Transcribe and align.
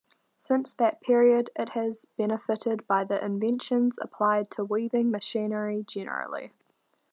Since 0.39 0.71
that 0.71 0.99
period, 0.99 1.51
it 1.55 1.69
has 1.77 2.07
benefited 2.17 2.87
by 2.87 3.03
the 3.03 3.23
inventions 3.23 3.99
applied 4.01 4.49
to 4.49 4.65
weaving 4.65 5.11
machinery 5.11 5.83
generally. 5.83 6.53